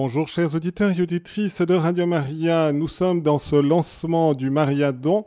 [0.00, 5.24] Bonjour chers auditeurs et auditrices de Radio Maria, nous sommes dans ce lancement du Mariadon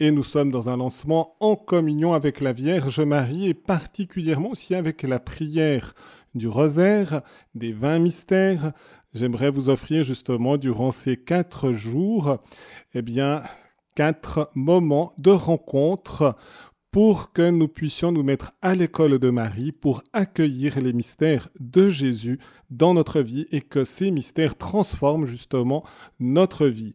[0.00, 4.74] et nous sommes dans un lancement en communion avec la Vierge Marie et particulièrement aussi
[4.74, 5.94] avec la prière
[6.34, 7.22] du rosaire,
[7.54, 8.72] des vingt mystères.
[9.14, 12.36] J'aimerais vous offrir justement durant ces quatre jours,
[12.92, 13.42] eh bien,
[13.94, 16.36] quatre moments de rencontre
[16.92, 21.88] pour que nous puissions nous mettre à l'école de Marie pour accueillir les mystères de
[21.88, 22.38] Jésus
[22.70, 25.84] dans notre vie et que ces mystères transforment justement
[26.20, 26.92] notre vie.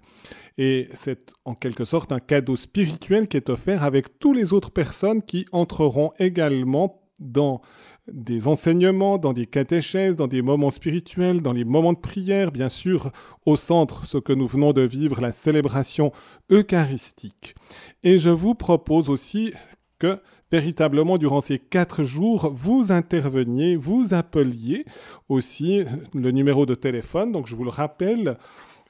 [0.60, 4.70] Et c'est en quelque sorte un cadeau spirituel qui est offert avec toutes les autres
[4.70, 7.62] personnes qui entreront également dans
[8.08, 12.70] des enseignements, dans des catéchèses, dans des moments spirituels, dans les moments de prière, bien
[12.70, 13.12] sûr,
[13.45, 16.12] au centre, ce que nous venons de vivre, la célébration
[16.52, 17.56] eucharistique.
[18.04, 19.54] Et je vous propose aussi
[20.00, 20.20] que
[20.52, 24.84] véritablement durant ces quatre jours, vous interveniez, vous appeliez
[25.30, 25.84] aussi
[26.14, 27.32] le numéro de téléphone.
[27.32, 28.38] Donc je vous le rappelle,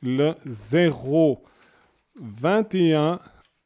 [0.01, 1.43] le 0
[2.19, 3.19] 21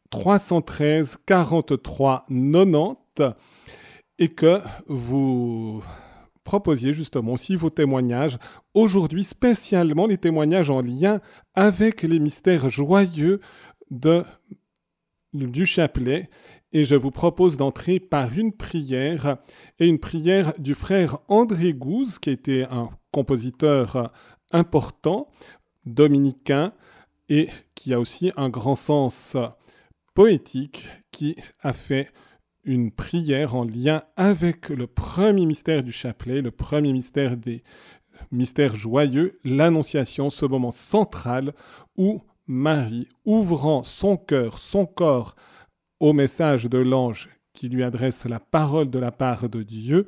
[0.09, 3.35] 313 43 90
[4.19, 5.83] et que vous
[6.43, 8.37] proposiez justement aussi vos témoignages.
[8.73, 11.21] Aujourd'hui, spécialement les témoignages en lien
[11.55, 13.39] avec les mystères joyeux
[15.33, 16.29] du chapelet
[16.73, 19.37] et je vous propose d'entrer par une prière
[19.79, 24.11] et une prière du frère André Gouze, qui était un compositeur
[24.51, 25.29] important,
[25.85, 26.73] dominicain,
[27.29, 29.37] et qui a aussi un grand sens
[30.13, 32.09] poétique, qui a fait
[32.63, 37.63] une prière en lien avec le premier mystère du chapelet, le premier mystère des
[38.31, 41.53] mystères joyeux, l'Annonciation, ce moment central
[41.97, 45.35] où Marie, ouvrant son cœur, son corps
[46.01, 50.07] au message de l'ange qui lui adresse la parole de la part de Dieu,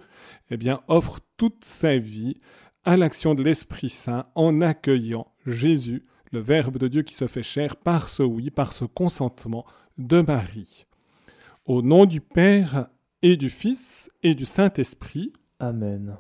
[0.49, 2.38] eh bien, offre toute sa vie
[2.83, 7.44] à l'action de l'Esprit Saint en accueillant Jésus, le Verbe de Dieu qui se fait
[7.44, 9.66] chair par ce oui, par ce consentement
[9.99, 10.88] de Marie.
[11.66, 12.87] Au nom du Père
[13.21, 15.32] et du Fils et du Saint-Esprit.
[15.59, 16.17] Amen.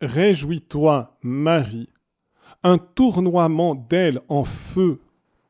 [0.00, 1.90] Réjouis-toi, Marie.
[2.62, 5.00] Un tournoiement d'ailes en feu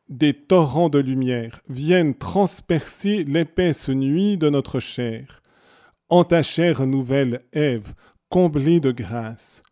[0.08, 5.42] des torrents de lumière viennent transpercer l'épaisse nuit de notre chair.
[6.08, 7.94] En ta chair nouvelle, Ève,
[8.28, 9.62] comblée de grâce.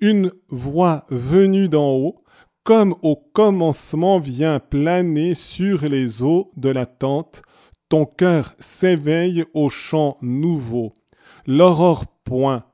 [0.00, 2.24] Une voix venue d'en haut,
[2.64, 7.42] comme au commencement vient planer sur les eaux de la tente,
[7.88, 10.92] ton cœur s'éveille au chant nouveau.
[11.46, 12.64] L'aurore point.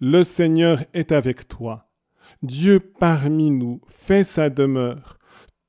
[0.00, 1.88] Le Seigneur est avec toi.
[2.42, 5.18] Dieu parmi nous fait sa demeure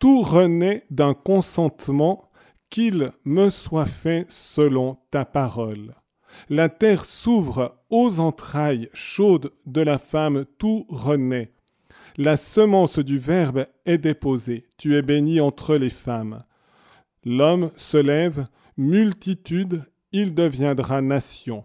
[0.03, 2.29] tout renaît d'un consentement
[2.69, 5.95] qu'il me soit fait selon ta parole.
[6.49, 11.53] La terre s'ouvre aux entrailles chaudes de la femme, tout renaît.
[12.17, 16.43] La semence du Verbe est déposée, tu es béni entre les femmes.
[17.23, 21.63] L'homme se lève, multitude, il deviendra nation.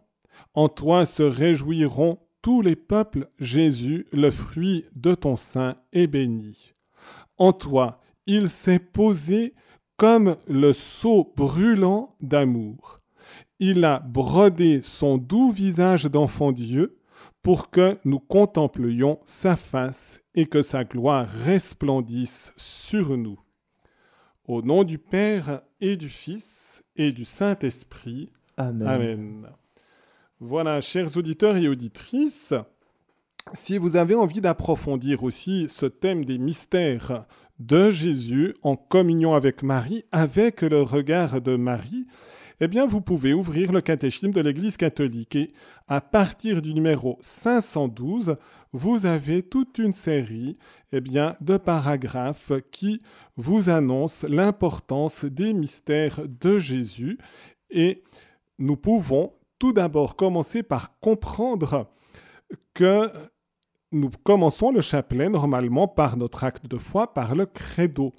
[0.55, 6.75] En toi se réjouiront tous les peuples, Jésus, le fruit de ton sein est béni.
[7.37, 9.55] En toi il s'est posé
[9.97, 13.01] comme le sceau brûlant d'amour.
[13.59, 17.01] Il a brodé son doux visage d'enfant Dieu
[17.43, 23.41] pour que nous contemplions sa face et que sa gloire resplendisse sur nous.
[24.47, 28.31] Au nom du Père et du Fils et du Saint-Esprit.
[28.57, 28.87] Amen.
[28.87, 29.49] Amen.
[30.39, 32.55] Voilà, chers auditeurs et auditrices,
[33.55, 37.27] si vous avez envie d'approfondir aussi ce thème des mystères
[37.59, 42.07] de Jésus en communion avec Marie, avec le regard de Marie,
[42.61, 45.37] eh bien, vous pouvez ouvrir le catéchisme de l'Église catholique.
[45.37, 45.53] Et
[45.87, 48.37] à partir du numéro 512,
[48.73, 50.59] vous avez toute une série
[50.93, 53.01] eh bien, de paragraphes qui
[53.37, 57.19] vous annoncent l'importance des mystères de Jésus.
[57.71, 58.03] Et
[58.59, 61.89] nous pouvons tout d'abord commencer par comprendre
[62.75, 63.11] que
[63.93, 68.13] nous commençons le chapelet normalement par notre acte de foi, par le credo.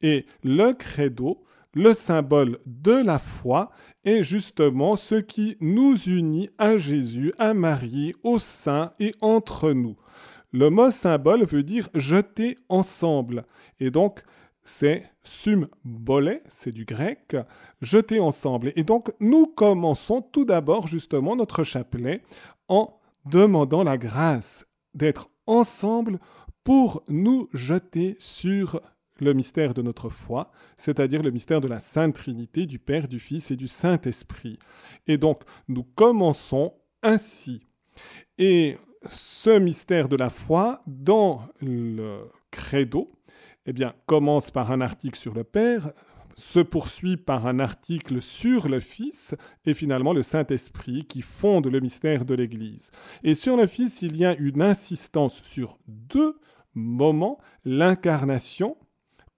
[0.00, 1.42] Et le credo,
[1.74, 3.70] le symbole de la foi,
[4.04, 9.96] est justement ce qui nous unit à Jésus, à Marie, au sein et entre nous.
[10.50, 13.44] Le mot symbole veut dire jeter ensemble.
[13.80, 14.22] Et donc,
[14.62, 17.36] c'est symbole, c'est du grec,
[17.80, 18.72] jeter ensemble.
[18.76, 22.22] Et donc, nous commençons tout d'abord justement notre chapelet
[22.68, 26.18] en demandant la grâce d'être ensemble
[26.64, 28.80] pour nous jeter sur
[29.18, 33.20] le mystère de notre foi, c'est-à-dire le mystère de la Sainte Trinité, du Père, du
[33.20, 34.58] Fils et du Saint-Esprit.
[35.06, 37.66] Et donc, nous commençons ainsi.
[38.38, 38.76] Et
[39.08, 43.12] ce mystère de la foi dans le credo,
[43.66, 45.92] eh bien, commence par un article sur le Père,
[46.36, 49.34] se poursuit par un article sur le Fils
[49.64, 52.90] et finalement le Saint-Esprit qui fonde le mystère de l'Église.
[53.22, 56.38] Et sur le Fils, il y a une insistance sur deux
[56.74, 58.76] moments, l'incarnation,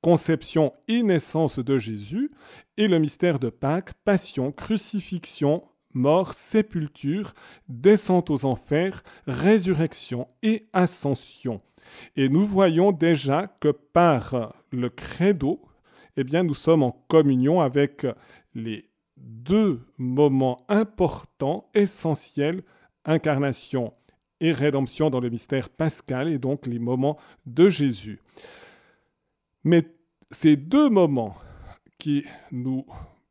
[0.02, 2.30] conception et naissance de Jésus,
[2.76, 5.62] et le mystère de Pâques, passion, crucifixion,
[5.94, 7.34] mort, sépulture,
[7.68, 11.62] descente aux enfers, résurrection et ascension.
[12.16, 15.62] Et nous voyons déjà que par le credo,
[16.16, 18.06] eh bien, nous sommes en communion avec
[18.54, 22.62] les deux moments importants, essentiels,
[23.04, 23.94] incarnation
[24.40, 28.20] et rédemption dans le mystère pascal, et donc les moments de Jésus.
[29.62, 29.84] Mais
[30.30, 31.36] ces deux moments
[31.98, 32.84] qui nous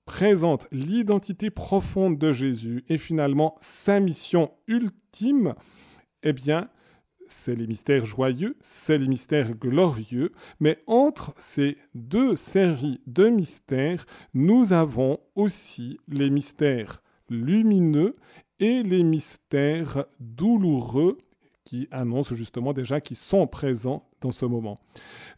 [0.05, 5.53] présentent l'identité profonde de Jésus et finalement sa mission ultime,
[6.23, 6.69] eh bien,
[7.27, 14.05] c'est les mystères joyeux, c'est les mystères glorieux, mais entre ces deux séries de mystères,
[14.33, 18.15] nous avons aussi les mystères lumineux
[18.59, 21.17] et les mystères douloureux
[21.63, 24.79] qui annoncent justement déjà qu'ils sont présents dans ce moment.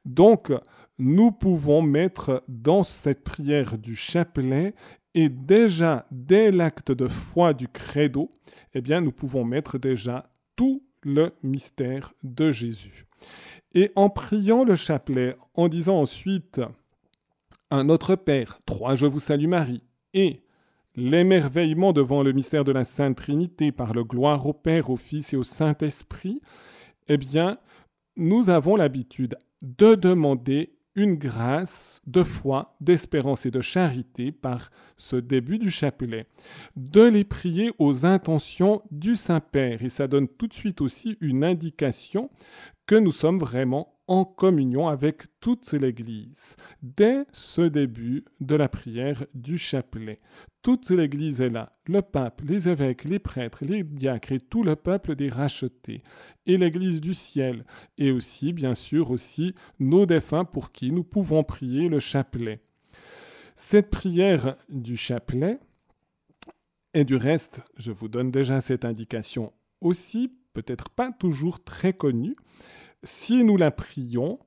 [0.04, 0.52] Donc,
[0.98, 4.74] nous pouvons mettre dans cette prière du chapelet
[5.14, 8.32] et déjà dès l'acte de foi du credo,
[8.74, 13.06] eh bien, nous pouvons mettre déjà tout le mystère de Jésus.
[13.74, 16.60] Et en priant le chapelet, en disant ensuite
[17.72, 20.42] un Notre Père, trois Je vous salue Marie, et
[20.96, 25.34] l'émerveillement devant le mystère de la Sainte Trinité par le gloire au Père, au Fils
[25.34, 26.42] et au Saint-Esprit,
[27.08, 27.60] eh bien,
[28.18, 35.16] nous avons l'habitude de demander une grâce de foi, d'espérance et de charité par ce
[35.16, 36.28] début du chapelet,
[36.76, 39.84] de les prier aux intentions du Saint-Père.
[39.84, 42.30] Et ça donne tout de suite aussi une indication
[42.86, 46.56] que nous sommes vraiment en communion avec toute l'Église.
[46.82, 50.20] Dès ce début de la prière du chapelet,
[50.62, 54.76] toute l'Église est là, le pape, les évêques, les prêtres, les diacres et tout le
[54.76, 56.04] peuple des rachetés,
[56.46, 57.66] et l'Église du ciel,
[57.98, 62.62] et aussi, bien sûr, aussi nos défunts pour qui nous pouvons prier le chapelet.
[63.56, 65.60] Cette prière du chapelet,
[66.94, 72.36] et du reste, je vous donne déjà cette indication aussi, peut-être pas toujours très connue,
[73.06, 74.40] si nous la prions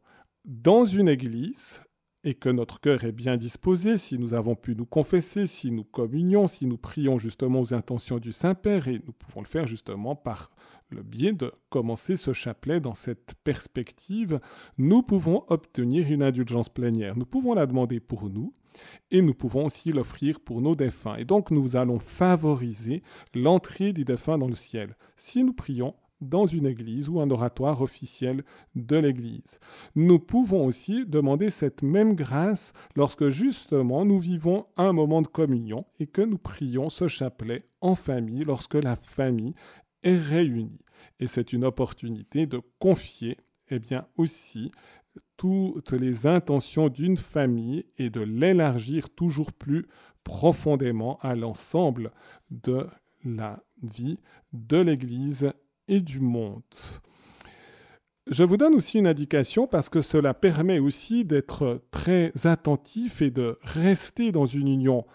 [0.45, 1.81] dans une église
[2.25, 5.85] et que notre cœur est bien disposé, si nous avons pu nous confesser, si nous
[5.85, 10.17] communions, si nous prions justement aux intentions du Saint-Père, et nous pouvons le faire justement
[10.17, 10.51] par
[10.91, 14.41] le biais de commencer ce chapelet dans cette perspective,
[14.77, 17.17] nous pouvons obtenir une indulgence plénière.
[17.17, 18.55] Nous pouvons la demander pour nous
[19.11, 21.17] et nous pouvons aussi l'offrir pour nos défunts.
[21.17, 23.03] Et donc nous allons favoriser
[23.35, 24.97] l'entrée des défunts dans le ciel.
[25.17, 28.45] Si nous prions dans une église ou un oratoire officiel
[28.75, 29.61] de l'église.
[29.95, 35.85] Nous pouvons aussi demander cette même grâce lorsque justement nous vivons un moment de communion
[35.99, 39.55] et que nous prions ce chapelet en famille lorsque la famille
[40.03, 40.81] est réunie.
[41.21, 43.37] Et c'est une opportunité de confier
[43.71, 44.73] eh bien aussi
[45.37, 49.87] toutes les intentions d'une famille et de l'élargir toujours plus
[50.25, 52.13] profondément à l'ensemble
[52.51, 52.87] de
[53.25, 54.19] la vie
[54.53, 55.53] de l'Église
[55.89, 56.63] et du monde.
[58.31, 63.31] Je vous donne aussi une indication parce que cela permet aussi d'être très attentif et
[63.31, 65.07] de rester dans une union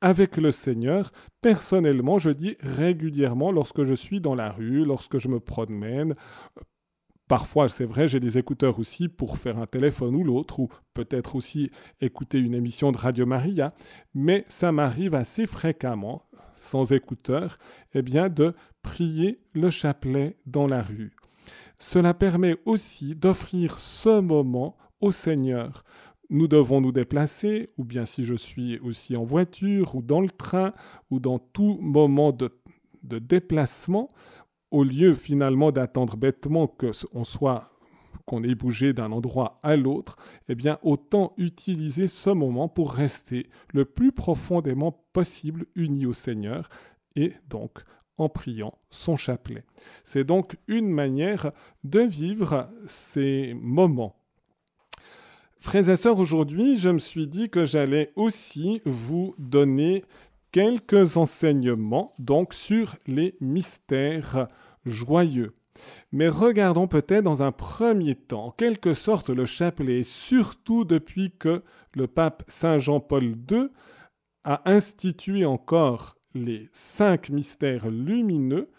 [0.00, 1.12] avec le Seigneur.
[1.40, 6.16] Personnellement, je dis régulièrement lorsque je suis dans la rue, lorsque je me promène.
[7.28, 11.36] Parfois, c'est vrai, j'ai des écouteurs aussi pour faire un téléphone ou l'autre, ou peut-être
[11.36, 13.68] aussi écouter une émission de Radio Maria,
[14.14, 16.22] mais ça m'arrive assez fréquemment,
[16.58, 17.58] sans écouteurs,
[17.92, 18.54] eh bien, de
[18.88, 21.12] prier le chapelet dans la rue.
[21.78, 25.84] Cela permet aussi d'offrir ce moment au Seigneur.
[26.30, 30.30] Nous devons nous déplacer, ou bien si je suis aussi en voiture, ou dans le
[30.30, 30.72] train,
[31.10, 32.50] ou dans tout moment de,
[33.02, 34.08] déplacement,
[34.70, 37.70] au lieu finalement d'attendre bêtement que on soit
[38.24, 40.16] qu'on ait bougé d'un endroit à l'autre,
[40.48, 46.70] eh bien autant utiliser ce moment pour rester le plus profondément possible unis au Seigneur
[47.16, 47.84] et donc
[48.18, 49.64] en priant son chapelet.
[50.04, 51.52] C'est donc une manière
[51.84, 54.16] de vivre ces moments.
[55.60, 60.04] Frères et sœurs, aujourd'hui, je me suis dit que j'allais aussi vous donner
[60.52, 64.48] quelques enseignements donc sur les mystères
[64.84, 65.54] joyeux.
[66.12, 71.62] Mais regardons peut-être dans un premier temps, en quelque sorte, le chapelet, surtout depuis que
[71.94, 73.68] le pape Saint Jean-Paul II
[74.44, 78.70] a institué encore les cinq mystères lumineux,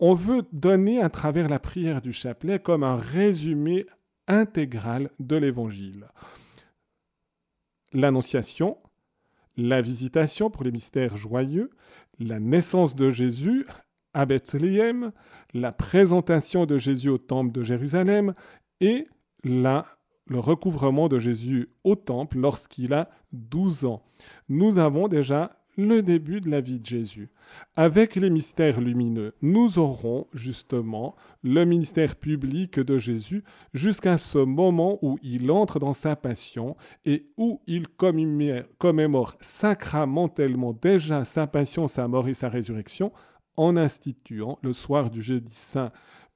[0.00, 3.86] on veut donner à travers la prière du chapelet comme un résumé
[4.26, 6.06] intégral de l'Évangile.
[7.92, 8.78] L'Annonciation,
[9.56, 11.70] la visitation pour les mystères joyeux,
[12.18, 13.66] la naissance de Jésus
[14.14, 15.12] à Bethléem,
[15.52, 18.34] la présentation de Jésus au temple de Jérusalem
[18.80, 19.06] et
[19.44, 24.02] le recouvrement de Jésus au temple lorsqu'il a 12 ans.
[24.48, 27.30] Nous avons déjà le début de la vie de Jésus.
[27.76, 34.98] Avec les mystères lumineux, nous aurons justement le ministère public de Jésus jusqu'à ce moment
[35.02, 37.86] où il entre dans sa passion et où il
[38.78, 43.12] commémore sacramentellement déjà sa passion, sa mort et sa résurrection
[43.56, 45.92] en instituant le soir du jeudi saint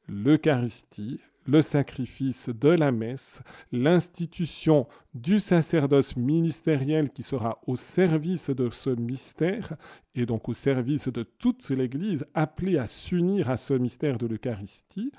[0.09, 8.69] l'Eucharistie, le sacrifice de la messe, l'institution du sacerdoce ministériel qui sera au service de
[8.71, 9.75] ce mystère
[10.14, 15.11] et donc au service de toute l'Église appelée à s'unir à ce mystère de l'Eucharistie,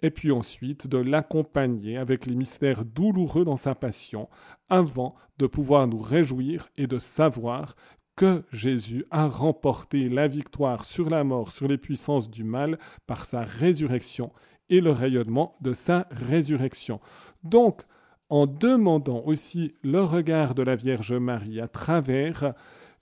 [0.00, 4.28] et puis ensuite de l'accompagner avec les mystères douloureux dans sa passion,
[4.70, 7.74] avant de pouvoir nous réjouir et de savoir
[8.14, 13.24] que Jésus a remporté la victoire sur la mort, sur les puissances du mal, par
[13.24, 14.32] sa résurrection
[14.70, 17.00] et le rayonnement de sa résurrection.
[17.42, 17.82] Donc,
[18.30, 22.52] en demandant aussi le regard de la Vierge Marie à travers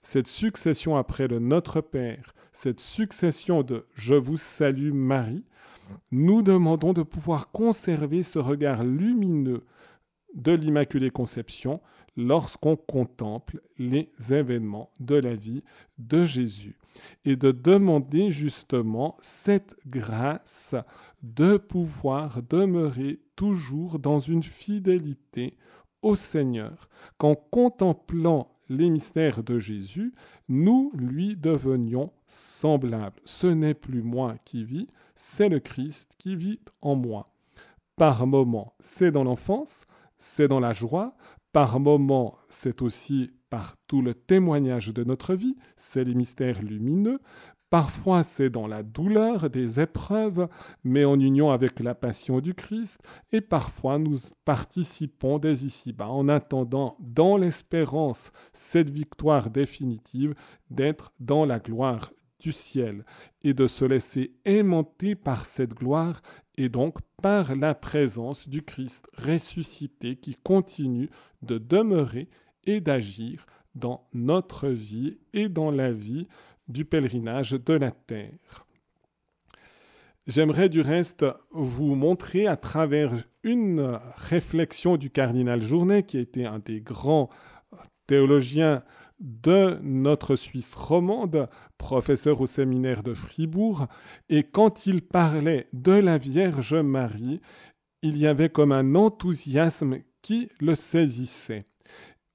[0.01, 5.43] cette succession après le Notre Père, cette succession de Je vous salue Marie,
[6.11, 9.65] nous demandons de pouvoir conserver ce regard lumineux
[10.33, 11.81] de l'Immaculée Conception
[12.15, 15.63] lorsqu'on contemple les événements de la vie
[15.97, 16.77] de Jésus
[17.25, 20.75] et de demander justement cette grâce
[21.23, 25.57] de pouvoir demeurer toujours dans une fidélité
[26.01, 30.13] au Seigneur, qu'en contemplant les mystères de Jésus,
[30.49, 33.19] nous lui devenions semblables.
[33.25, 37.33] Ce n'est plus moi qui vis, c'est le Christ qui vit en moi.
[37.95, 39.85] Par moments, c'est dans l'enfance,
[40.19, 41.15] c'est dans la joie,
[41.51, 47.19] par moments, c'est aussi par tout le témoignage de notre vie, c'est les mystères lumineux,
[47.69, 50.47] Parfois c'est dans la douleur des épreuves,
[50.85, 53.01] mais en union avec la passion du Christ,
[53.33, 60.33] et parfois nous participons dès ici-bas en attendant dans l'espérance cette victoire définitive
[60.69, 63.03] d'être dans la gloire du ciel
[63.43, 66.21] et de se laisser aimanter par cette gloire
[66.55, 71.09] et donc par la présence du Christ ressuscité qui continue
[71.41, 72.29] de demeurer
[72.67, 76.27] et d'agir dans notre vie et dans la vie
[76.67, 78.65] du pèlerinage de la terre.
[80.27, 86.45] J'aimerais du reste vous montrer à travers une réflexion du cardinal Journet, qui a été
[86.45, 87.29] un des grands
[88.07, 88.83] théologiens
[89.19, 91.47] de notre Suisse romande,
[91.77, 93.87] professeur au séminaire de Fribourg,
[94.27, 97.39] et quand il parlait de la Vierge Marie,
[98.01, 101.65] il y avait comme un enthousiasme qui le saisissait.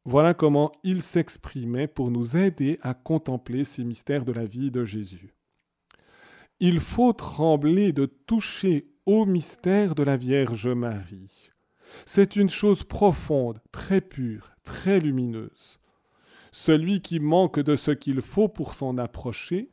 [0.04, 4.84] Voilà comment il s'exprimait pour nous aider à contempler ces mystères de la vie de
[4.84, 5.32] Jésus.
[6.58, 11.50] Il faut trembler de toucher au mystère de la Vierge Marie.
[12.04, 15.78] C'est une chose profonde, très pure, très lumineuse.
[16.50, 19.70] Celui qui manque de ce qu'il faut pour s'en approcher,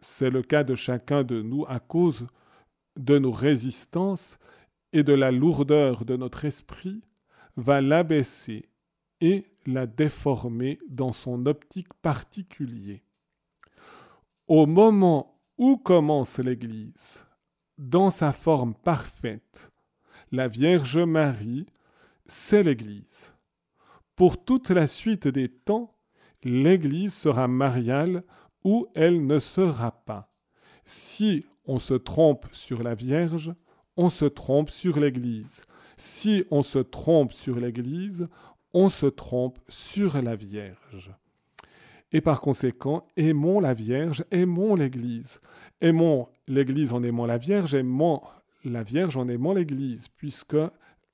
[0.00, 2.26] c'est le cas de chacun de nous à cause
[2.96, 4.38] de nos résistances
[4.92, 7.02] et de la lourdeur de notre esprit,
[7.56, 8.68] va l'abaisser
[9.20, 13.02] et la déformer dans son optique particulier.
[14.48, 17.24] Au moment où commence l'Église,
[17.78, 19.70] dans sa forme parfaite,
[20.32, 21.66] la Vierge Marie,
[22.26, 23.32] c'est l'Église.
[24.14, 25.96] Pour toute la suite des temps,
[26.42, 28.22] l'Église sera mariale
[28.64, 30.32] ou elle ne sera pas.
[30.84, 33.52] Si on se trompe sur la Vierge,
[33.96, 35.62] on se trompe sur l'Église.
[35.96, 38.28] Si on se trompe sur l'Église,
[38.76, 41.10] on se trompe sur la Vierge.
[42.12, 45.40] Et par conséquent, aimons la Vierge, aimons l'Église.
[45.80, 48.20] Aimons l'Église en aimant la Vierge, aimons
[48.66, 50.58] la Vierge en aimant l'Église, puisque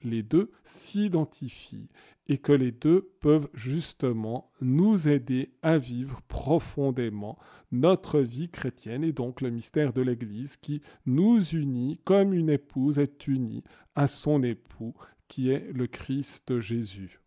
[0.02, 1.88] les deux s'identifient
[2.26, 7.38] et que les deux peuvent justement nous aider à vivre profondément
[7.71, 12.99] notre vie chrétienne et donc le mystère de l'Église qui nous unit comme une épouse
[12.99, 13.62] est unie
[13.95, 14.95] à son époux
[15.28, 17.21] qui est le Christ Jésus.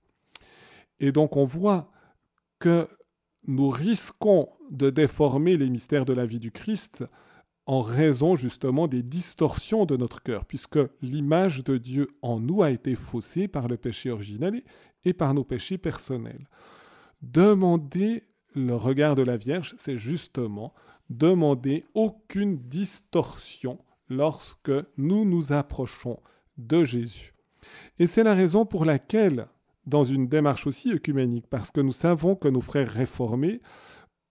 [1.00, 1.92] Et donc on voit
[2.60, 2.88] que
[3.48, 7.04] nous risquons de déformer les mystères de la vie du Christ
[7.68, 12.72] en raison justement des distorsions de notre cœur, puisque l'image de Dieu en nous a
[12.72, 14.62] été faussée par le péché originel
[15.04, 16.48] et par nos péchés personnels.
[17.22, 18.24] Demander
[18.54, 20.74] le regard de la Vierge, c'est justement
[21.10, 26.20] demander aucune distorsion lorsque nous nous approchons
[26.58, 27.34] de Jésus.
[27.98, 29.48] Et c'est la raison pour laquelle,
[29.86, 33.62] dans une démarche aussi œcuménique, parce que nous savons que nos frères réformés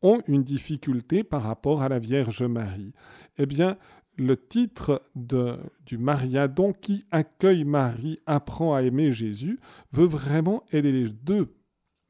[0.03, 2.93] ont une difficulté par rapport à la Vierge Marie,
[3.39, 3.79] eh bien,
[4.17, 9.59] le titre de, du Mariadon qui accueille Marie, apprend à aimer Jésus,
[9.93, 11.55] veut vraiment aider les deux,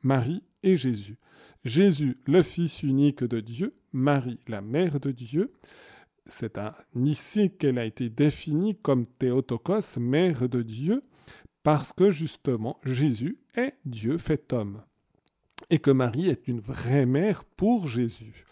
[0.03, 1.17] Marie et Jésus.
[1.65, 5.53] Jésus, le Fils unique de Dieu, Marie, la Mère de Dieu.
[6.27, 11.03] C'est à Nicée qu'elle a été définie comme Théotokos, Mère de Dieu,
[11.65, 14.83] parce que justement Jésus est Dieu fait homme.
[15.71, 18.45] Et que Marie est une vraie mère pour Jésus.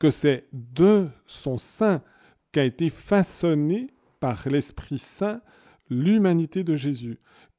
[0.00, 2.02] Que c'est de son sein
[2.50, 5.40] qu'a été façonnée par l'Esprit Saint
[5.90, 7.18] l'humanité de Jésus.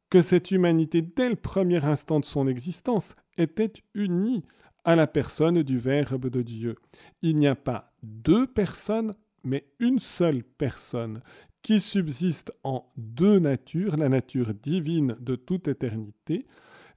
[0.10, 4.44] Que cette humanité, dès le premier instant de son existence, était unie
[4.84, 6.76] à la personne du Verbe de Dieu.
[7.22, 11.22] Il n'y a pas deux personnes, mais une seule personne
[11.62, 16.46] qui subsiste en deux natures, la nature divine de toute éternité,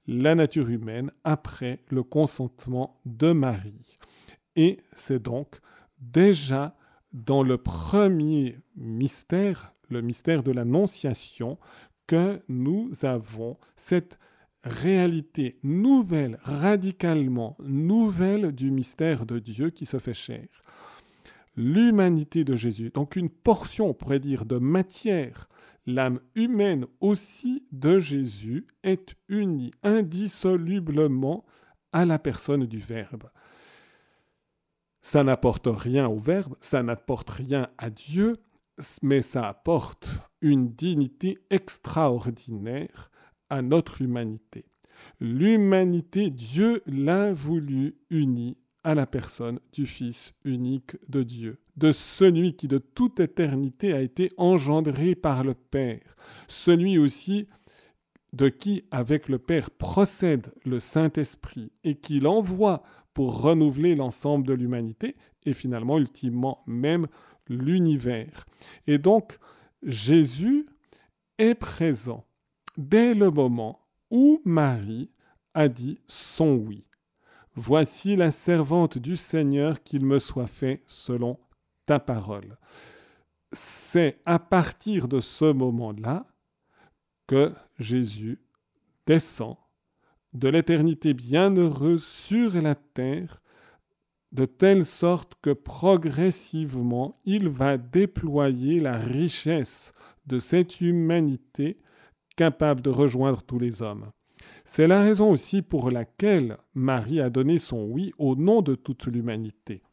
[0.07, 3.97] la nature humaine après le consentement de Marie.
[4.55, 5.59] Et c'est donc
[5.99, 6.75] déjà
[7.11, 11.57] dans le premier mystère, le mystère de l'Annonciation,
[12.07, 14.17] que nous avons cette
[14.63, 20.47] réalité nouvelle, radicalement nouvelle du mystère de Dieu qui se fait chair.
[21.55, 25.49] L'humanité de Jésus, donc une portion, on pourrait dire, de matière,
[25.85, 31.45] l'âme humaine aussi de Jésus est unie indissolublement
[31.91, 33.29] à la personne du Verbe.
[35.01, 38.37] Ça n'apporte rien au Verbe, ça n'apporte rien à Dieu,
[39.01, 40.09] mais ça apporte
[40.41, 43.11] une dignité extraordinaire
[43.49, 44.65] à notre humanité.
[45.19, 52.55] L'humanité, Dieu l'a voulu unie à la personne du Fils unique de Dieu, de celui
[52.55, 56.15] qui de toute éternité a été engendré par le Père,
[56.47, 57.47] celui aussi
[58.33, 64.53] de qui avec le Père procède le Saint-Esprit et qui l'envoie pour renouveler l'ensemble de
[64.53, 65.15] l'humanité
[65.45, 67.07] et finalement, ultimement, même
[67.47, 68.45] l'univers.
[68.87, 69.37] Et donc,
[69.83, 70.65] Jésus
[71.37, 72.25] est présent
[72.77, 75.11] dès le moment où Marie
[75.53, 76.85] a dit son oui.
[77.55, 81.39] Voici la servante du Seigneur qu'il me soit fait selon
[81.85, 82.57] ta parole.
[83.51, 86.25] C'est à partir de ce moment-là
[87.27, 88.41] que Jésus
[89.05, 89.55] descend
[90.33, 93.41] de l'éternité bienheureuse sur la terre,
[94.31, 99.93] de telle sorte que progressivement il va déployer la richesse
[100.25, 101.77] de cette humanité
[102.35, 104.11] capable de rejoindre tous les hommes.
[104.65, 109.07] C'est la raison aussi pour laquelle Marie a donné son oui au nom de toute
[109.07, 109.83] l'humanité.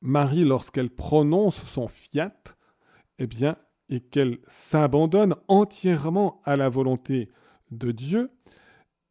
[0.00, 2.34] Marie, lorsqu'elle prononce son fiat,
[3.18, 3.56] eh bien,
[3.88, 7.28] et qu'elle s'abandonne entièrement à la volonté
[7.70, 8.30] de Dieu,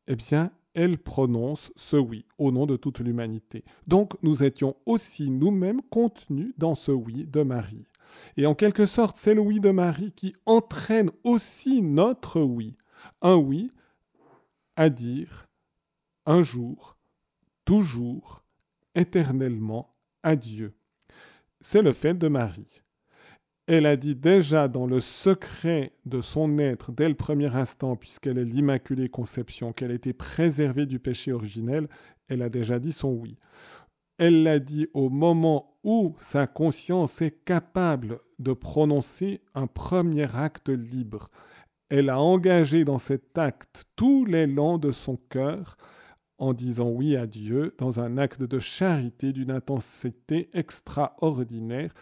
[0.07, 3.63] eh bien, elle prononce ce oui au nom de toute l'humanité.
[3.87, 7.87] Donc, nous étions aussi nous-mêmes contenus dans ce oui de Marie.
[8.35, 12.75] Et en quelque sorte, c'est le oui de Marie qui entraîne aussi notre oui.
[13.21, 13.69] Un oui
[14.75, 15.47] à dire
[16.25, 16.97] un jour,
[17.65, 18.43] toujours,
[18.95, 20.73] éternellement à Dieu.
[21.61, 22.81] C'est le fait de Marie.
[23.67, 28.37] Elle a dit déjà dans le secret de son être dès le premier instant, puisqu'elle
[28.37, 31.87] est l'Immaculée Conception, qu'elle était préservée du péché originel,
[32.27, 33.37] elle a déjà dit son oui.
[34.17, 40.69] Elle l'a dit au moment où sa conscience est capable de prononcer un premier acte
[40.69, 41.29] libre.
[41.89, 45.77] Elle a engagé dans cet acte tout l'élan de son cœur
[46.37, 51.93] en disant oui à Dieu dans un acte de charité d'une intensité extraordinaire,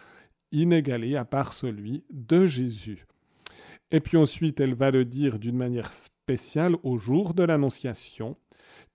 [0.50, 3.06] inégalée à part celui de Jésus.
[3.90, 8.36] Et puis ensuite, elle va le dire d'une manière spéciale au jour de l'Annonciation,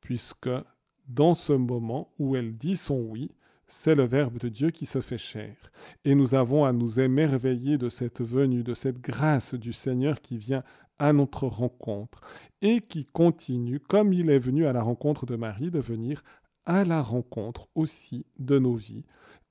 [0.01, 0.49] puisque
[1.07, 3.31] dans ce moment où elle dit son oui,
[3.69, 5.55] c'est le Verbe de Dieu qui se fait chair.
[6.03, 10.37] Et nous avons à nous émerveiller de cette venue, de cette grâce du Seigneur qui
[10.37, 10.63] vient
[10.97, 12.19] à notre rencontre
[12.61, 16.23] et qui continue, comme il est venu à la rencontre de Marie, de venir
[16.65, 19.05] à la rencontre aussi de nos vies,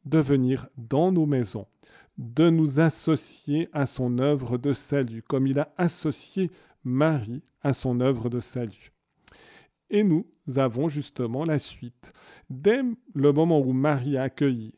[0.05, 1.67] de venir dans nos maisons,
[2.19, 6.51] de nous associer à son œuvre de salut, comme il a associé
[6.83, 8.93] Marie à son œuvre de salut.
[9.91, 12.13] Et nous avons justement la suite.
[12.51, 12.83] Dès
[13.15, 14.75] le moment où Marie a accueilli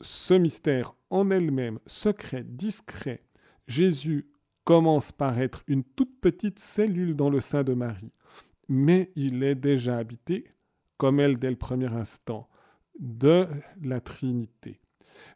[0.00, 3.22] ce mystère en elle-même, secret, discret,
[3.66, 4.30] Jésus
[4.64, 8.12] commence par être une toute petite cellule dans le sein de Marie,
[8.68, 10.44] mais il est déjà habité,
[10.96, 12.48] comme elle dès le premier instant,
[12.98, 13.46] de
[13.82, 14.80] la Trinité,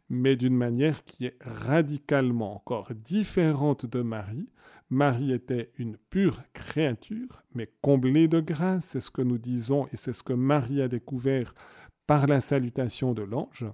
[0.08, 4.52] mais d'une manière qui est radicalement encore différente de Marie.
[4.90, 9.96] Marie était une pure créature, mais comblée de grâce, c'est ce que nous disons et
[9.96, 11.54] c'est ce que Marie a découvert
[12.06, 13.64] par la salutation de l'ange.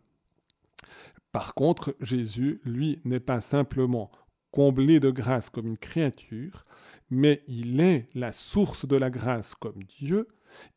[1.33, 4.11] Par contre, Jésus, lui, n'est pas simplement
[4.51, 6.65] comblé de grâce comme une créature,
[7.11, 10.29] mais il est la source de la grâce comme Dieu.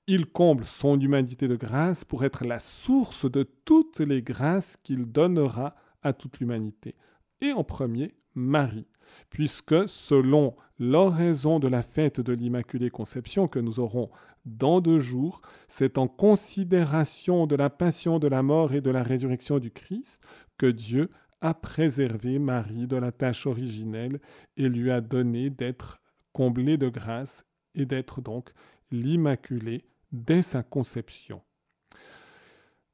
[0.08, 5.06] Il comble son humanité de grâce pour être la source de toutes les grâces qu'il
[5.06, 6.96] donnera à toute l'humanité.
[7.41, 8.88] Et en premier, Marie,
[9.30, 14.10] puisque selon l'oraison de la fête de l'Immaculée Conception que nous aurons
[14.46, 19.04] dans deux jours, c'est en considération de la passion, de la mort et de la
[19.04, 20.22] résurrection du Christ
[20.58, 21.10] que Dieu
[21.42, 24.20] a préservé Marie de la tâche originelle
[24.58, 28.52] et lui a donné d'être comblée de grâce et d'être donc
[28.92, 31.42] l'Immaculée dès sa conception.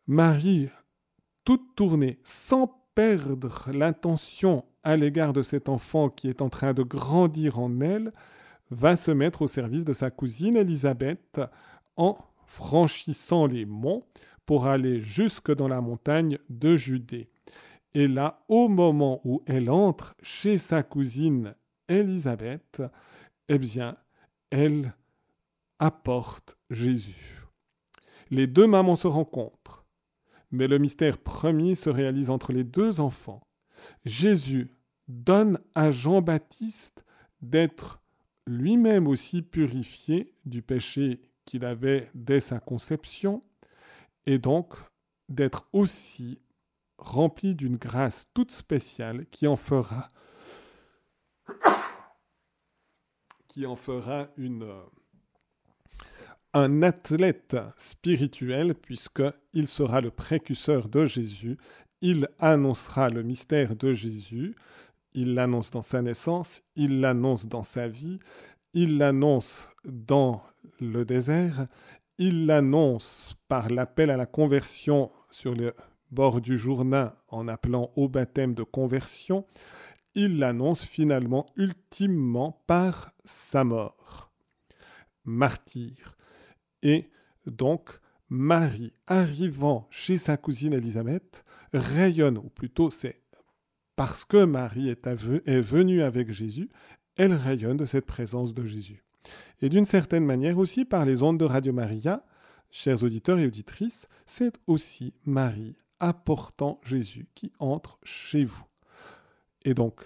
[0.07, 0.69] Marie,
[1.43, 6.81] toute tournée, sans perdre l'intention à l'égard de cet enfant qui est en train de
[6.81, 8.11] grandir en elle,
[8.71, 11.39] va se mettre au service de sa cousine Élisabeth
[11.95, 14.03] en franchissant les monts
[14.47, 17.29] pour aller jusque dans la montagne de Judée.
[17.93, 21.53] Et là, au moment où elle entre chez sa cousine
[21.87, 22.81] Élisabeth,
[23.47, 23.95] eh bien,
[24.49, 24.95] elle
[25.77, 27.43] apporte Jésus.
[28.31, 29.85] Les deux mamans se rencontrent,
[30.49, 33.43] mais le mystère premier se réalise entre les deux enfants.
[34.03, 34.67] Jésus
[35.09, 37.03] donne à Jean-Baptiste
[37.41, 37.99] d'être
[38.47, 43.43] lui-même aussi purifié du péché qu'il avait dès sa conception,
[44.25, 44.75] et donc
[45.27, 46.39] d'être aussi
[46.97, 50.09] rempli d'une grâce toute spéciale qui en fera
[53.47, 54.67] qui en fera une
[56.53, 61.57] un athlète spirituel puisqu'il sera le précurseur de Jésus,
[62.01, 64.55] il annoncera le mystère de Jésus,
[65.13, 68.19] il l'annonce dans sa naissance, il l'annonce dans sa vie,
[68.73, 70.41] il l'annonce dans
[70.79, 71.67] le désert,
[72.17, 75.73] il l'annonce par l'appel à la conversion sur le
[76.11, 79.45] bord du Jourdain en appelant au baptême de conversion,
[80.15, 84.31] il l'annonce finalement ultimement par sa mort.
[85.23, 86.17] Martyr.
[86.81, 87.09] Et
[87.45, 87.89] donc,
[88.29, 91.43] Marie, arrivant chez sa cousine Élisabeth,
[91.73, 93.21] rayonne, ou plutôt c'est
[93.99, 96.69] parce que Marie est, venue avec Jésus,
[97.17, 99.03] elle rayonne de cette présence de Jésus.
[99.61, 102.23] Et d'une certaine manière aussi, par les ondes de Radio Maria,
[102.71, 108.63] chers auditeurs et auditrices, c'est aussi Marie apportant Jésus qui entre chez vous.
[109.65, 109.99] Et donc,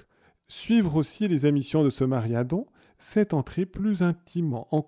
[0.47, 2.65] suivre aussi les émissions de ce Mariadon,
[2.97, 4.83] c'est entrer plus intimement en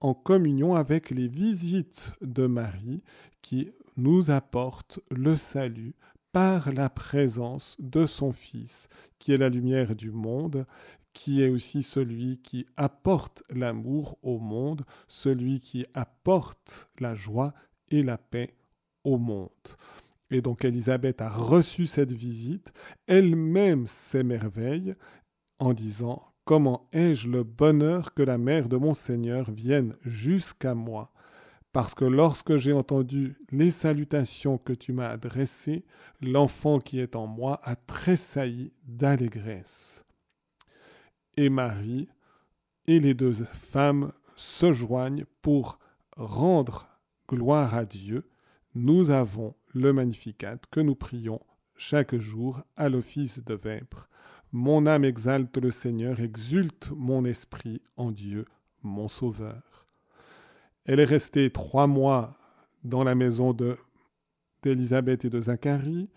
[0.00, 3.02] en communion avec les visites de Marie
[3.42, 5.96] qui nous apportent le salut
[6.32, 8.88] par la présence de son Fils,
[9.18, 10.66] qui est la lumière du monde,
[11.12, 17.52] qui est aussi celui qui apporte l'amour au monde, celui qui apporte la joie
[17.90, 18.54] et la paix
[19.04, 19.48] au monde.
[20.30, 22.72] Et donc Élisabeth a reçu cette visite,
[23.06, 24.94] elle-même s'émerveille
[25.58, 31.12] en disant Comment ai-je le bonheur que la mère de mon Seigneur vienne jusqu'à moi?
[31.72, 35.84] Parce que lorsque j'ai entendu les salutations que tu m'as adressées,
[36.20, 40.04] l'enfant qui est en moi a tressailli d'allégresse.
[41.36, 42.08] Et Marie
[42.86, 45.78] et les deux femmes se joignent pour
[46.16, 46.88] rendre
[47.28, 48.28] gloire à Dieu.
[48.74, 51.40] Nous avons le Magnificat que nous prions
[51.76, 54.08] chaque jour à l'office de Vêpres.
[54.52, 58.44] Mon âme exalte le Seigneur, exulte mon esprit en Dieu,
[58.82, 59.69] mon Sauveur.
[60.90, 62.36] Elle est restée trois mois
[62.82, 63.56] dans la maison
[64.64, 66.10] d'Élisabeth et de Zacharie.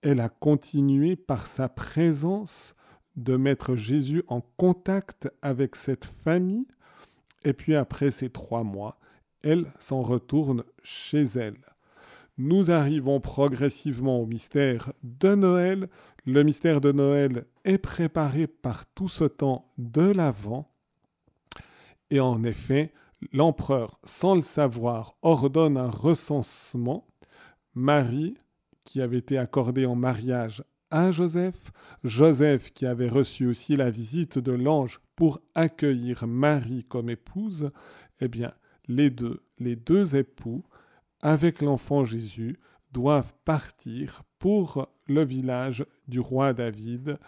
[0.00, 2.76] Elle a continué par sa présence
[3.16, 6.68] de mettre Jésus en contact avec cette famille.
[7.44, 9.00] Et puis après ces trois mois,
[9.42, 11.58] elle s'en retourne chez elle.
[12.38, 15.88] Nous arrivons progressivement au mystère de Noël.
[16.26, 20.72] Le mystère de Noël est préparé par tout ce temps de l'Avent.
[22.10, 22.92] Et en effet,
[23.32, 27.06] l'empereur, sans le savoir, ordonne un recensement.
[27.74, 28.36] Marie,
[28.84, 31.72] qui avait été accordée en mariage à Joseph,
[32.04, 37.70] Joseph qui avait reçu aussi la visite de l'ange pour accueillir Marie comme épouse,
[38.20, 38.52] eh bien,
[38.88, 40.64] les deux, les deux époux,
[41.22, 42.58] avec l'enfant Jésus,
[42.92, 47.18] doivent partir pour le village du roi David,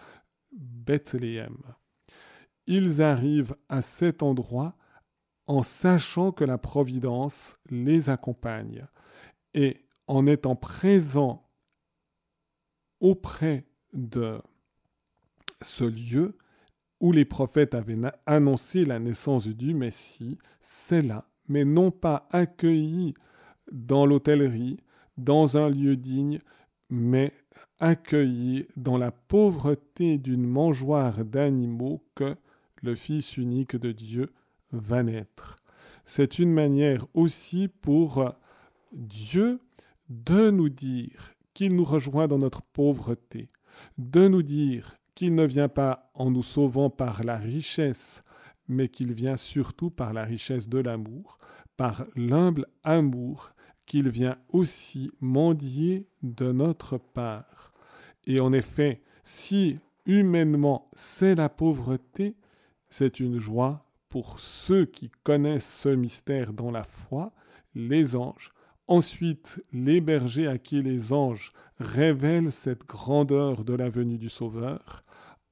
[0.53, 1.57] Bethléem.
[2.67, 4.75] Ils arrivent à cet endroit
[5.47, 8.85] en sachant que la Providence les accompagne.
[9.53, 9.77] Et
[10.07, 11.47] en étant présent
[12.99, 14.41] auprès de
[15.61, 16.37] ce lieu
[16.99, 23.13] où les prophètes avaient annoncé la naissance du Messie, c'est là, mais non pas accueilli
[23.71, 24.79] dans l'hôtellerie,
[25.17, 26.39] dans un lieu digne,
[26.89, 27.33] mais
[27.79, 32.35] accueilli dans la pauvreté d'une mangeoire d'animaux que
[32.81, 34.31] le Fils unique de Dieu
[34.79, 35.55] va naître.
[36.05, 38.31] C'est une manière aussi pour
[38.91, 39.59] Dieu
[40.09, 43.49] de nous dire qu'il nous rejoint dans notre pauvreté,
[43.97, 48.23] de nous dire qu'il ne vient pas en nous sauvant par la richesse,
[48.67, 51.39] mais qu'il vient surtout par la richesse de l'amour,
[51.77, 53.51] par l'humble amour
[53.85, 57.73] qu'il vient aussi mendier de notre part.
[58.27, 62.35] Et en effet, si humainement c'est la pauvreté,
[62.89, 63.85] c'est une joie
[64.15, 67.33] pour ceux qui connaissent ce mystère dans la foi,
[67.73, 68.53] les anges,
[68.87, 71.51] ensuite les bergers à qui les anges
[71.81, 75.03] révèlent cette grandeur de la venue du Sauveur,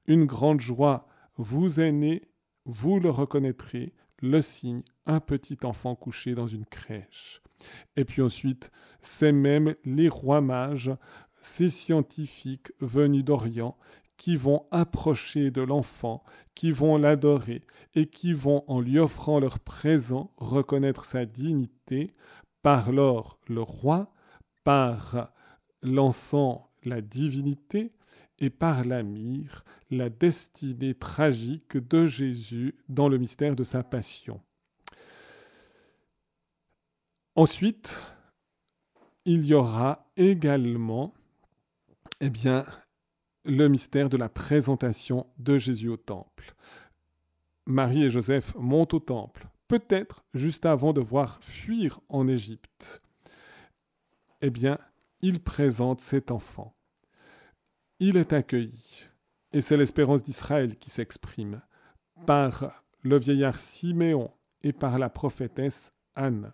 [0.06, 1.06] une grande joie.
[1.36, 2.22] Vous est née,
[2.64, 7.42] vous le reconnaîtrez, le signe, un petit enfant couché dans une crèche.
[7.96, 8.70] Et puis ensuite,
[9.02, 10.90] c'est même les rois mages,
[11.36, 13.76] ces scientifiques venus d'Orient,
[14.16, 16.22] qui vont approcher de l'enfant,
[16.54, 17.62] qui vont l'adorer
[17.94, 22.14] et qui vont, en lui offrant leur présent, reconnaître sa dignité,
[22.62, 24.12] par l'or le roi,
[24.64, 25.32] par
[25.82, 27.92] l'encens la divinité,
[28.40, 29.02] et par la
[29.90, 34.40] la destinée tragique de Jésus dans le mystère de sa passion.
[37.36, 38.00] Ensuite,
[39.24, 41.14] il y aura également
[42.20, 42.64] eh bien,
[43.44, 46.54] le mystère de la présentation de Jésus au temple.
[47.66, 53.02] Marie et Joseph montent au temple, peut-être juste avant de voir fuir en Égypte.
[54.40, 54.78] Eh bien,
[55.20, 56.74] ils présentent cet enfant.
[58.00, 59.06] Il est accueilli,
[59.52, 61.62] et c'est l'espérance d'Israël qui s'exprime,
[62.26, 64.30] par le vieillard Siméon
[64.62, 66.52] et par la prophétesse Anne.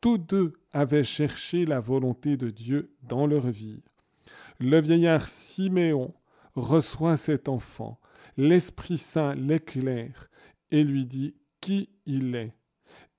[0.00, 3.82] Tous deux avaient cherché la volonté de Dieu dans leur vie.
[4.60, 6.14] Le vieillard Siméon
[6.60, 8.00] reçoit cet enfant,
[8.36, 10.28] l'Esprit Saint l'éclaire
[10.70, 12.54] et lui dit qui il est.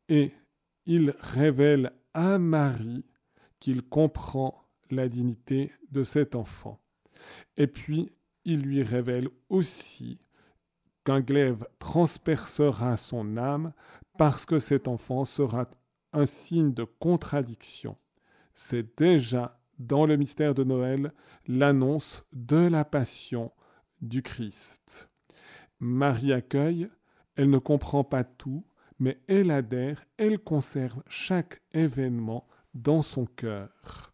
[0.08, 0.34] Et
[0.86, 3.06] il révèle à Marie
[3.60, 6.80] qu'il comprend la dignité de cet enfant.
[7.58, 8.10] Et puis,
[8.46, 10.20] il lui révèle aussi
[11.04, 13.74] qu'un glaive transpercera son âme
[14.18, 15.70] parce que cet enfant sera
[16.14, 17.98] un signe de contradiction.
[18.54, 21.14] C'est déjà dans le mystère de Noël
[21.48, 23.52] l'annonce de la passion
[24.02, 25.10] du Christ.
[25.80, 26.90] Marie accueille,
[27.36, 28.66] elle ne comprend pas tout,
[29.00, 34.14] mais elle adhère, elle conserve chaque événement dans son cœur.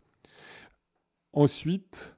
[1.33, 2.15] Ensuite,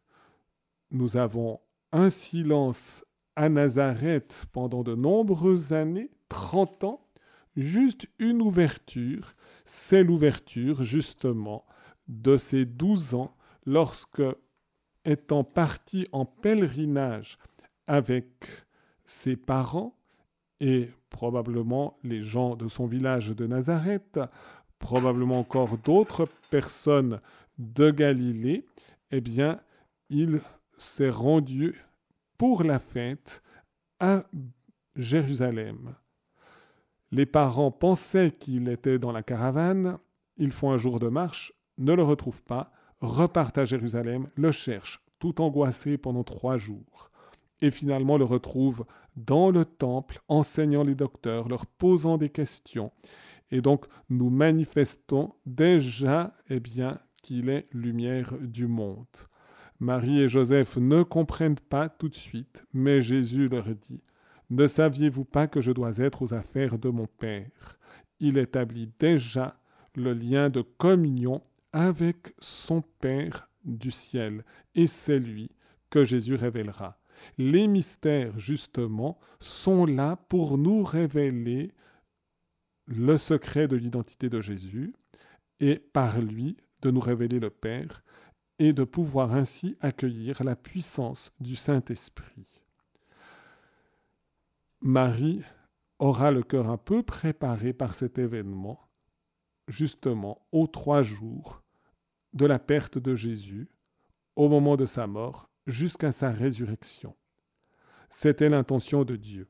[0.91, 3.05] nous avons un silence
[3.35, 7.07] à Nazareth pendant de nombreuses années, 30 ans,
[7.55, 9.33] juste une ouverture,
[9.63, 11.65] c'est l'ouverture justement
[12.07, 13.36] de ces 12 ans
[13.67, 14.23] lorsque,
[15.05, 17.37] étant parti en pèlerinage
[17.85, 18.27] avec
[19.05, 19.95] ses parents
[20.59, 24.19] et probablement les gens de son village de Nazareth,
[24.79, 27.19] probablement encore d'autres personnes
[27.57, 28.65] de Galilée,
[29.11, 29.59] eh bien,
[30.09, 30.41] il
[30.77, 31.75] s'est rendu
[32.37, 33.41] pour la fête
[33.99, 34.23] à
[34.95, 35.95] Jérusalem.
[37.11, 39.97] Les parents pensaient qu'il était dans la caravane,
[40.37, 45.01] ils font un jour de marche, ne le retrouvent pas, repartent à Jérusalem, le cherchent,
[45.19, 47.11] tout angoissés pendant trois jours,
[47.61, 52.91] et finalement le retrouvent dans le temple, enseignant les docteurs, leur posant des questions.
[53.51, 59.05] Et donc nous manifestons déjà eh bien, qu'il est lumière du monde.
[59.79, 64.01] Marie et Joseph ne comprennent pas tout de suite, mais Jésus leur dit
[64.49, 67.77] Ne saviez-vous pas que je dois être aux affaires de mon Père?
[68.19, 69.59] Il établit déjà
[69.95, 71.43] le lien de communion
[71.77, 75.51] avec son Père du ciel, et c'est lui
[75.91, 76.99] que Jésus révélera.
[77.37, 81.71] Les mystères, justement, sont là pour nous révéler
[82.87, 84.95] le secret de l'identité de Jésus,
[85.59, 88.03] et par lui de nous révéler le Père,
[88.57, 92.59] et de pouvoir ainsi accueillir la puissance du Saint-Esprit.
[94.81, 95.43] Marie
[95.99, 98.79] aura le cœur un peu préparé par cet événement,
[99.67, 101.61] justement aux trois jours
[102.37, 103.67] de la perte de Jésus,
[104.35, 107.15] au moment de sa mort, jusqu'à sa résurrection.
[108.09, 109.49] C'était l'intention de Dieu.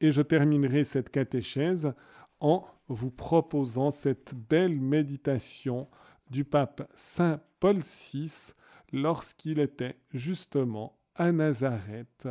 [0.00, 1.92] Et je terminerai cette catéchèse
[2.38, 5.88] en vous proposant cette belle méditation
[6.30, 8.52] du pape Saint Paul VI
[8.92, 12.28] lorsqu'il était justement à Nazareth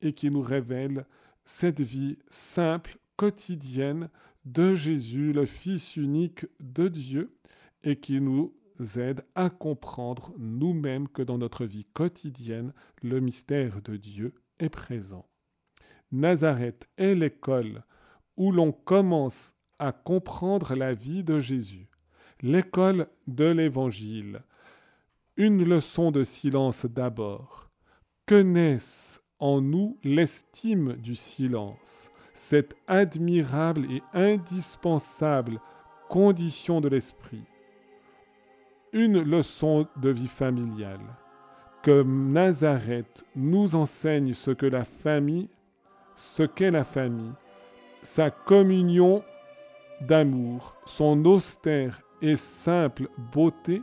[0.00, 1.04] et qui nous révèle
[1.44, 4.08] cette vie simple, quotidienne
[4.44, 7.34] de Jésus, le Fils unique de Dieu,
[7.82, 8.54] et qui nous
[8.96, 15.26] aide à comprendre nous-mêmes que dans notre vie quotidienne, le mystère de Dieu est présent.
[16.12, 17.84] Nazareth est l'école
[18.36, 21.88] où l'on commence à comprendre la vie de Jésus,
[22.40, 24.40] l'école de l'Évangile.
[25.36, 27.70] Une leçon de silence d'abord.
[28.26, 35.60] Que naisse en nous l'estime du silence, cette admirable et indispensable
[36.08, 37.44] condition de l'esprit?
[38.94, 41.00] Une leçon de vie familiale.
[41.82, 45.50] Que Nazareth nous enseigne ce que la famille,
[46.16, 47.32] ce qu'est la famille,
[48.02, 49.22] sa communion
[50.00, 53.82] d'amour, son austère et simple beauté,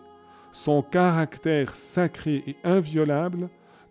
[0.51, 3.49] son caractère sacré et inviolable,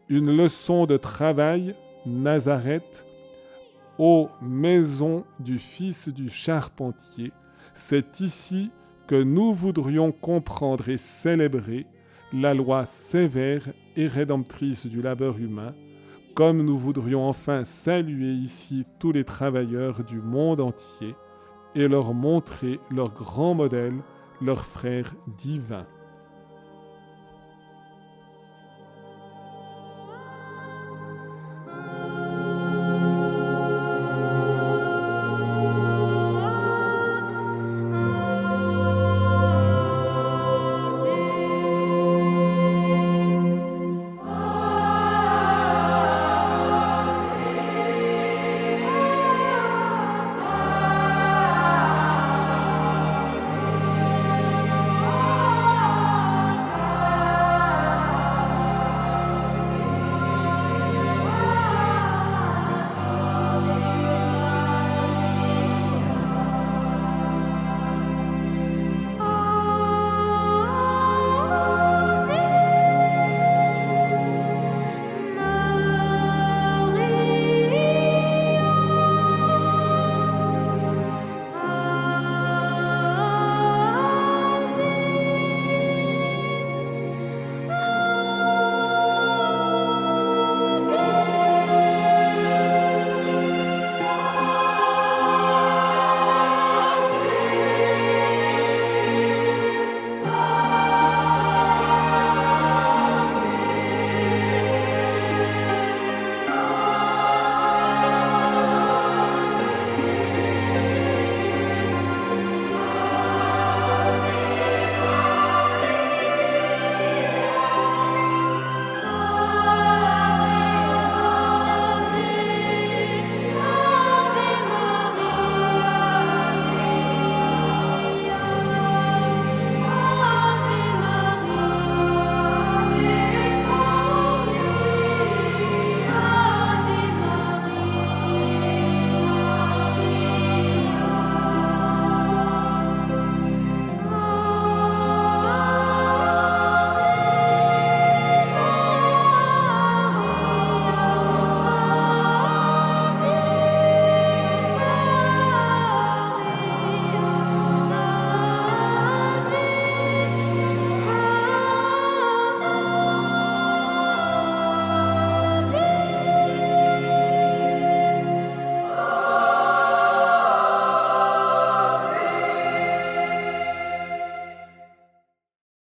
[0.08, 3.06] une leçon de travail, Nazareth,
[3.98, 7.30] ô maison du Fils du charpentier,
[7.72, 8.72] c'est ici
[9.06, 11.86] que nous voudrions comprendre et célébrer
[12.32, 15.74] la loi sévère et rédemptrice du labeur humain,
[16.34, 21.14] comme nous voudrions enfin saluer ici tous les travailleurs du monde entier
[21.74, 23.94] et leur montrer leur grand modèle,
[24.40, 25.86] leur frère divin.